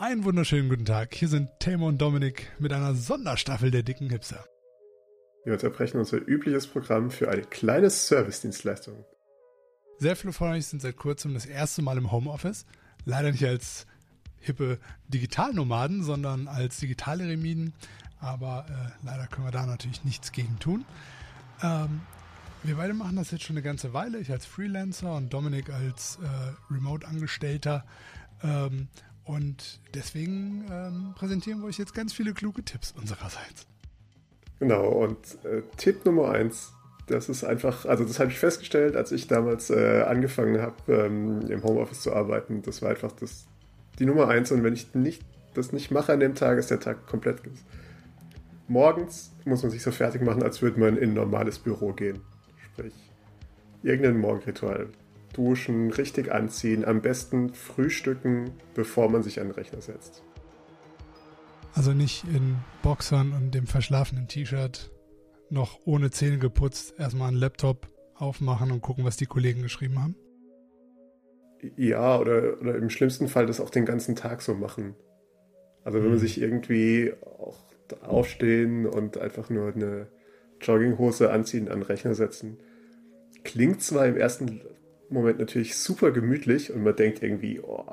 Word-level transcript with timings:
Einen 0.00 0.24
wunderschönen 0.24 0.70
guten 0.70 0.86
Tag. 0.86 1.14
Hier 1.14 1.28
sind 1.28 1.50
Tamo 1.58 1.86
und 1.86 1.98
Dominik 1.98 2.50
mit 2.58 2.72
einer 2.72 2.94
Sonderstaffel 2.94 3.70
der 3.70 3.82
dicken 3.82 4.08
Hipster. 4.08 4.46
Wir 5.44 5.52
unterbrechen 5.52 5.98
unser 5.98 6.26
übliches 6.26 6.66
Programm 6.66 7.10
für 7.10 7.28
eine 7.28 7.42
kleine 7.42 7.90
Servicedienstleistung. 7.90 9.04
Sehr 9.98 10.16
viele 10.16 10.32
von 10.32 10.52
euch 10.52 10.64
sind 10.64 10.80
seit 10.80 10.96
kurzem 10.96 11.34
das 11.34 11.44
erste 11.44 11.82
Mal 11.82 11.98
im 11.98 12.10
Homeoffice. 12.10 12.64
Leider 13.04 13.30
nicht 13.30 13.44
als 13.44 13.86
hippe 14.38 14.78
Digitalnomaden, 15.08 16.02
sondern 16.02 16.48
als 16.48 16.78
digitale 16.78 17.28
Remiden. 17.28 17.74
Aber 18.20 18.64
äh, 18.70 19.04
leider 19.04 19.26
können 19.26 19.48
wir 19.48 19.52
da 19.52 19.66
natürlich 19.66 20.02
nichts 20.04 20.32
gegen 20.32 20.58
tun. 20.60 20.86
Ähm, 21.62 22.00
wir 22.62 22.76
beide 22.76 22.94
machen 22.94 23.16
das 23.16 23.32
jetzt 23.32 23.44
schon 23.44 23.56
eine 23.56 23.62
ganze 23.62 23.92
Weile. 23.92 24.18
Ich 24.18 24.32
als 24.32 24.46
Freelancer 24.46 25.14
und 25.14 25.30
Dominik 25.30 25.68
als 25.68 26.18
äh, 26.22 26.72
Remote-Angestellter. 26.72 27.84
Ähm, 28.42 28.88
und 29.24 29.80
deswegen 29.94 30.64
ähm, 30.70 31.14
präsentieren 31.14 31.60
wir 31.60 31.66
euch 31.66 31.78
jetzt 31.78 31.94
ganz 31.94 32.12
viele 32.12 32.32
kluge 32.32 32.64
Tipps 32.64 32.92
unsererseits. 32.98 33.66
Genau, 34.58 34.88
und 34.88 35.16
äh, 35.44 35.62
Tipp 35.76 36.04
Nummer 36.04 36.30
eins, 36.30 36.72
das 37.06 37.28
ist 37.28 37.44
einfach, 37.44 37.86
also 37.86 38.04
das 38.04 38.20
habe 38.20 38.30
ich 38.30 38.38
festgestellt, 38.38 38.94
als 38.94 39.10
ich 39.10 39.26
damals 39.26 39.70
äh, 39.70 40.02
angefangen 40.02 40.60
habe, 40.60 40.76
ähm, 40.92 41.40
im 41.50 41.62
Homeoffice 41.62 42.02
zu 42.02 42.14
arbeiten. 42.14 42.62
Das 42.62 42.82
war 42.82 42.90
einfach 42.90 43.12
das, 43.12 43.46
die 43.98 44.06
Nummer 44.06 44.28
eins. 44.28 44.52
Und 44.52 44.62
wenn 44.62 44.74
ich 44.74 44.94
nicht, 44.94 45.22
das 45.54 45.72
nicht 45.72 45.90
mache 45.90 46.12
an 46.12 46.20
dem 46.20 46.34
Tag, 46.34 46.58
ist 46.58 46.70
der 46.70 46.78
Tag 46.78 47.06
komplett. 47.06 47.40
Morgens 48.68 49.32
muss 49.44 49.62
man 49.62 49.72
sich 49.72 49.82
so 49.82 49.90
fertig 49.90 50.22
machen, 50.22 50.42
als 50.42 50.62
würde 50.62 50.78
man 50.78 50.96
in 50.96 51.10
ein 51.10 51.14
normales 51.14 51.58
Büro 51.58 51.92
gehen. 51.92 52.20
Sprich, 52.72 52.94
irgendein 53.82 54.18
Morgenritual 54.18 54.88
duschen, 55.32 55.90
richtig 55.90 56.32
anziehen, 56.32 56.84
am 56.84 57.00
besten 57.00 57.54
frühstücken, 57.54 58.50
bevor 58.74 59.10
man 59.10 59.22
sich 59.22 59.40
an 59.40 59.48
den 59.48 59.54
Rechner 59.54 59.80
setzt. 59.80 60.22
Also 61.74 61.92
nicht 61.92 62.24
in 62.24 62.56
Boxern 62.82 63.32
und 63.32 63.54
dem 63.54 63.66
verschlafenen 63.66 64.26
T-Shirt 64.26 64.90
noch 65.50 65.80
ohne 65.84 66.10
Zähne 66.10 66.38
geputzt 66.38 66.94
erstmal 66.98 67.28
einen 67.28 67.36
Laptop 67.36 67.88
aufmachen 68.14 68.70
und 68.70 68.82
gucken, 68.82 69.04
was 69.04 69.16
die 69.16 69.26
Kollegen 69.26 69.62
geschrieben 69.62 70.00
haben? 70.00 70.16
Ja, 71.76 72.18
oder, 72.18 72.60
oder 72.60 72.76
im 72.76 72.90
schlimmsten 72.90 73.28
Fall 73.28 73.46
das 73.46 73.60
auch 73.60 73.70
den 73.70 73.84
ganzen 73.84 74.16
Tag 74.16 74.42
so 74.42 74.54
machen. 74.54 74.94
Also 75.84 75.98
wenn 75.98 76.06
man 76.06 76.14
mhm. 76.14 76.20
sich 76.20 76.40
irgendwie 76.40 77.12
auch 77.38 77.58
aufstehen 78.02 78.86
und 78.86 79.18
einfach 79.18 79.50
nur 79.50 79.72
eine 79.72 80.08
Jogginghose 80.60 81.30
anziehen, 81.30 81.68
an 81.68 81.80
den 81.80 81.82
Rechner 81.82 82.14
setzen. 82.14 82.58
Klingt 83.44 83.82
zwar 83.82 84.06
im 84.06 84.16
ersten 84.16 84.60
Moment 85.14 85.38
natürlich 85.38 85.76
super 85.76 86.10
gemütlich 86.10 86.72
und 86.72 86.82
man 86.82 86.96
denkt 86.96 87.22
irgendwie, 87.22 87.60
oh, 87.60 87.86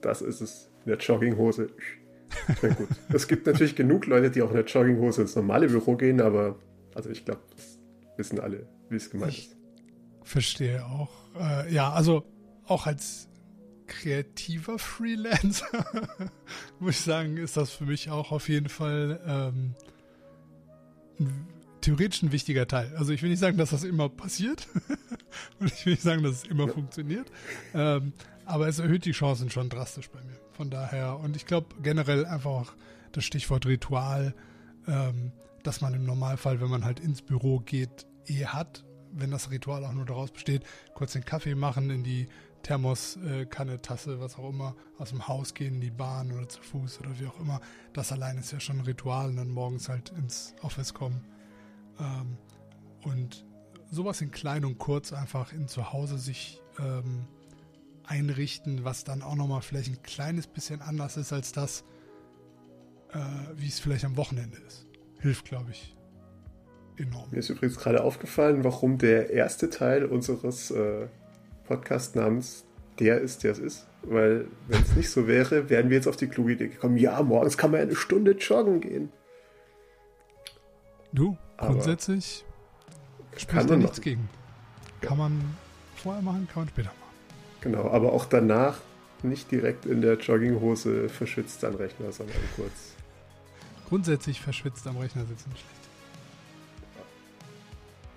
das 0.00 0.22
ist 0.22 0.40
es, 0.40 0.70
in 0.84 0.90
der 0.90 0.98
Jogginghose. 0.98 1.70
Ja, 2.62 2.68
gut. 2.70 2.88
es 3.12 3.28
gibt 3.28 3.46
natürlich 3.46 3.76
genug 3.76 4.06
Leute, 4.06 4.30
die 4.30 4.42
auch 4.42 4.50
in 4.50 4.56
der 4.56 4.64
Jogginghose 4.64 5.22
ins 5.22 5.36
normale 5.36 5.68
Büro 5.68 5.96
gehen, 5.96 6.20
aber 6.20 6.58
also 6.94 7.10
ich 7.10 7.24
glaube, 7.24 7.40
das 7.54 7.78
wissen 8.16 8.40
alle, 8.40 8.66
wie 8.88 8.96
es 8.96 9.10
gemeint 9.10 9.32
ich 9.32 9.48
ist. 9.48 9.56
Verstehe 10.22 10.84
auch. 10.84 11.10
Äh, 11.38 11.72
ja, 11.72 11.92
also 11.92 12.24
auch 12.64 12.86
als 12.86 13.28
kreativer 13.86 14.78
Freelancer 14.78 15.86
muss 16.80 16.96
ich 16.96 17.00
sagen, 17.00 17.36
ist 17.36 17.56
das 17.56 17.70
für 17.70 17.84
mich 17.84 18.10
auch 18.10 18.32
auf 18.32 18.48
jeden 18.48 18.68
Fall 18.68 19.20
ähm, 19.26 19.74
theoretisch 21.86 22.22
ein 22.22 22.32
wichtiger 22.32 22.66
Teil. 22.66 22.92
Also 22.96 23.12
ich 23.12 23.22
will 23.22 23.30
nicht 23.30 23.38
sagen, 23.38 23.58
dass 23.58 23.70
das 23.70 23.84
immer 23.84 24.08
passiert 24.08 24.66
und 25.60 25.72
ich 25.72 25.86
will 25.86 25.92
nicht 25.92 26.02
sagen, 26.02 26.24
dass 26.24 26.32
es 26.32 26.44
immer 26.44 26.66
ja. 26.66 26.72
funktioniert, 26.72 27.30
ähm, 27.74 28.12
aber 28.44 28.66
es 28.66 28.80
erhöht 28.80 29.04
die 29.04 29.12
Chancen 29.12 29.50
schon 29.50 29.68
drastisch 29.68 30.10
bei 30.10 30.20
mir. 30.22 30.36
Von 30.52 30.68
daher 30.68 31.20
und 31.20 31.36
ich 31.36 31.46
glaube 31.46 31.68
generell 31.82 32.26
einfach 32.26 32.74
das 33.12 33.24
Stichwort 33.24 33.66
Ritual, 33.66 34.34
ähm, 34.88 35.30
dass 35.62 35.80
man 35.80 35.94
im 35.94 36.04
Normalfall, 36.04 36.60
wenn 36.60 36.70
man 36.70 36.84
halt 36.84 36.98
ins 36.98 37.22
Büro 37.22 37.60
geht, 37.60 38.06
eh 38.26 38.46
hat, 38.46 38.84
wenn 39.12 39.30
das 39.30 39.52
Ritual 39.52 39.84
auch 39.84 39.92
nur 39.92 40.06
daraus 40.06 40.32
besteht, 40.32 40.64
kurz 40.94 41.12
den 41.12 41.24
Kaffee 41.24 41.54
machen, 41.54 41.90
in 41.90 42.02
die 42.02 42.26
Thermoskanne, 42.64 43.74
äh, 43.74 43.78
Tasse, 43.78 44.18
was 44.18 44.36
auch 44.38 44.50
immer, 44.50 44.74
aus 44.98 45.10
dem 45.10 45.28
Haus 45.28 45.54
gehen, 45.54 45.76
in 45.76 45.80
die 45.80 45.90
Bahn 45.90 46.32
oder 46.32 46.48
zu 46.48 46.60
Fuß 46.62 46.98
oder 46.98 47.16
wie 47.20 47.26
auch 47.26 47.38
immer. 47.38 47.60
Das 47.92 48.10
allein 48.10 48.38
ist 48.38 48.50
ja 48.50 48.58
schon 48.58 48.80
ein 48.80 48.86
Ritual 48.86 49.28
und 49.28 49.36
dann 49.36 49.50
morgens 49.50 49.88
halt 49.88 50.10
ins 50.18 50.52
Office 50.62 50.92
kommen. 50.92 51.35
Ähm, 51.98 52.36
und 53.04 53.46
sowas 53.90 54.20
in 54.20 54.30
klein 54.30 54.64
und 54.64 54.78
kurz 54.78 55.12
einfach 55.12 55.52
in 55.52 55.68
zu 55.68 55.92
Hause 55.92 56.18
sich 56.18 56.60
ähm, 56.78 57.26
einrichten, 58.04 58.84
was 58.84 59.04
dann 59.04 59.22
auch 59.22 59.34
nochmal 59.34 59.62
vielleicht 59.62 59.90
ein 59.90 60.02
kleines 60.02 60.46
bisschen 60.46 60.80
anders 60.80 61.16
ist 61.16 61.32
als 61.32 61.52
das, 61.52 61.84
äh, 63.12 63.18
wie 63.56 63.68
es 63.68 63.80
vielleicht 63.80 64.04
am 64.04 64.16
Wochenende 64.16 64.58
ist. 64.66 64.86
Hilft, 65.20 65.46
glaube 65.46 65.70
ich, 65.70 65.96
enorm. 66.96 67.30
Mir 67.30 67.38
ist 67.38 67.48
übrigens 67.48 67.78
gerade 67.78 68.02
aufgefallen, 68.02 68.64
warum 68.64 68.98
der 68.98 69.30
erste 69.30 69.70
Teil 69.70 70.04
unseres 70.04 70.70
äh, 70.70 71.06
Podcast-Namens 71.64 72.64
der 72.98 73.20
ist, 73.20 73.44
der 73.44 73.52
es 73.52 73.58
ist. 73.58 73.86
Weil, 74.02 74.46
wenn 74.68 74.82
es 74.82 74.96
nicht 74.96 75.10
so 75.10 75.26
wäre, 75.26 75.68
wären 75.68 75.90
wir 75.90 75.96
jetzt 75.96 76.06
auf 76.06 76.16
die 76.16 76.28
kluge 76.28 76.52
Idee 76.52 76.68
gekommen, 76.68 76.96
ja, 76.96 77.20
morgens 77.22 77.58
kann 77.58 77.70
man 77.70 77.80
eine 77.80 77.96
Stunde 77.96 78.32
joggen 78.32 78.80
gehen. 78.80 79.10
Du, 81.16 81.38
grundsätzlich 81.56 82.44
spricht 83.38 83.70
da 83.70 83.74
nichts 83.74 84.02
gegen. 84.02 84.28
Kann 85.00 85.16
man 85.16 85.56
vorher 85.94 86.20
machen, 86.20 86.46
kann 86.52 86.64
man 86.64 86.68
später 86.68 86.88
machen. 86.90 87.16
Genau, 87.62 87.90
aber 87.90 88.12
auch 88.12 88.26
danach 88.26 88.76
nicht 89.22 89.50
direkt 89.50 89.86
in 89.86 90.02
der 90.02 90.18
Jogginghose 90.18 91.08
verschwitzt 91.08 91.64
am 91.64 91.74
Rechner, 91.74 92.12
sondern 92.12 92.36
kurz. 92.54 92.92
Grundsätzlich 93.88 94.42
verschwitzt 94.42 94.86
am 94.86 94.98
Rechner 94.98 95.24
sitzen 95.24 95.50
schlecht. 95.52 95.64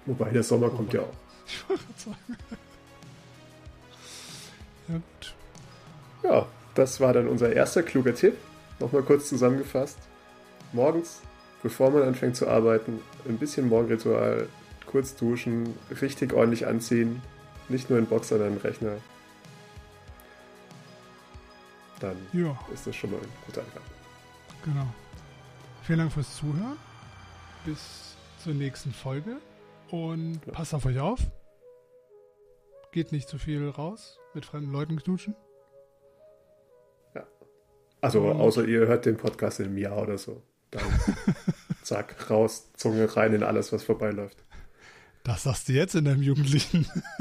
Wobei 0.05 0.31
der 0.31 0.43
Sommer 0.43 0.67
Wobei. 0.67 0.75
kommt 0.75 0.93
ja 0.93 1.01
auch. 1.01 1.13
Ich 1.47 1.67
wollte 1.69 1.83
sagen. 1.95 2.37
Ja, 4.89 4.95
gut. 4.95 5.35
Ja, 6.21 6.45
das 6.75 6.99
war 6.99 7.13
dann 7.13 7.29
unser 7.29 7.53
erster 7.53 7.81
kluger 7.81 8.13
Tipp. 8.13 8.35
Nochmal 8.79 9.03
kurz 9.03 9.29
zusammengefasst. 9.29 9.97
Morgens 10.73 11.21
bevor 11.63 11.91
man 11.91 12.03
anfängt 12.03 12.35
zu 12.35 12.47
arbeiten, 12.47 12.99
ein 13.27 13.37
bisschen 13.37 13.67
Morgenritual, 13.67 14.47
kurz 14.85 15.15
duschen, 15.15 15.75
richtig 16.01 16.33
ordentlich 16.33 16.67
anziehen, 16.67 17.21
nicht 17.67 17.89
nur 17.89 17.99
in 17.99 18.05
Box, 18.05 18.29
sondern 18.29 18.53
im 18.53 18.57
Rechner. 18.57 18.97
Dann 21.99 22.15
ja. 22.33 22.57
ist 22.73 22.87
das 22.87 22.95
schon 22.95 23.11
mal 23.11 23.17
ein 23.17 23.31
guter 23.45 23.61
Anfang. 23.61 23.83
Genau. 24.63 24.87
Vielen 25.83 25.99
Dank 25.99 26.11
fürs 26.11 26.35
Zuhören. 26.37 26.77
Bis 27.65 28.15
zur 28.41 28.53
nächsten 28.53 28.91
Folge. 28.91 29.37
Und 29.91 30.39
ja. 30.45 30.53
passt 30.53 30.73
auf 30.73 30.85
euch 30.85 30.99
auf. 30.99 31.19
Geht 32.91 33.11
nicht 33.11 33.27
zu 33.27 33.37
viel 33.37 33.67
raus 33.69 34.19
mit 34.33 34.45
fremden 34.45 34.71
Leuten 34.71 34.97
knutschen. 34.97 35.35
Ja. 37.13 37.27
Also, 38.01 38.23
außer 38.29 38.65
ihr 38.65 38.87
hört 38.87 39.05
den 39.05 39.17
Podcast 39.17 39.59
in 39.59 39.67
einem 39.67 39.77
Jahr 39.77 40.01
oder 40.01 40.17
so. 40.17 40.41
Dann 40.71 40.83
zack, 41.83 42.29
raus, 42.29 42.71
Zunge 42.75 43.15
rein 43.15 43.33
in 43.33 43.43
alles, 43.43 43.71
was 43.71 43.83
vorbeiläuft. 43.83 44.43
Das 45.23 45.43
sagst 45.43 45.67
du 45.67 45.73
jetzt 45.73 45.95
in 45.95 46.05
deinem 46.05 46.21
jugendlichen, 46.21 46.87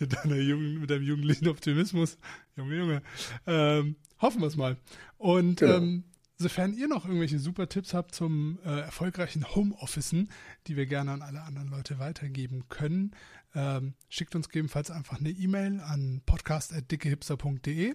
mit, 0.00 0.16
Jugend, 0.24 0.80
mit 0.80 0.90
deinem 0.90 1.02
jugendlichen 1.02 1.48
Optimismus. 1.48 2.18
Junge, 2.56 2.76
Junge. 2.76 3.02
Ähm, 3.46 3.96
hoffen 4.20 4.40
wir 4.40 4.46
es 4.46 4.56
mal. 4.56 4.76
Und 5.18 5.60
genau. 5.60 5.76
ähm, 5.76 6.04
sofern 6.36 6.72
ihr 6.72 6.88
noch 6.88 7.04
irgendwelche 7.04 7.38
super 7.38 7.68
Tipps 7.68 7.92
habt 7.92 8.14
zum 8.14 8.58
äh, 8.64 8.80
erfolgreichen 8.80 9.54
Homeofficen, 9.54 10.30
die 10.66 10.76
wir 10.76 10.86
gerne 10.86 11.12
an 11.12 11.22
alle 11.22 11.42
anderen 11.42 11.68
Leute 11.68 11.98
weitergeben 11.98 12.64
können, 12.68 13.14
ähm, 13.54 13.94
schickt 14.08 14.34
uns 14.34 14.48
gegebenenfalls 14.48 14.90
einfach 14.90 15.20
eine 15.20 15.30
E-Mail 15.30 15.80
an 15.80 16.22
podcast.dickehipster.de 16.24 17.94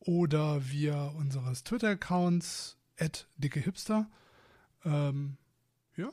oder 0.00 0.70
via 0.70 1.06
unseres 1.06 1.64
Twitter-Accounts 1.64 2.77
at 2.98 3.28
dickehipster. 3.36 4.08
Ähm, 4.84 5.36
ja, 5.96 6.10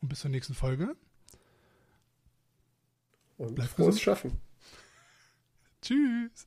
und 0.00 0.08
bis 0.08 0.20
zur 0.20 0.30
nächsten 0.30 0.54
Folge. 0.54 0.96
Und 3.38 3.54
Bleibt 3.54 3.70
frohes 3.70 3.96
gesund. 3.96 4.00
Schaffen. 4.00 4.40
Tschüss. 5.82 6.46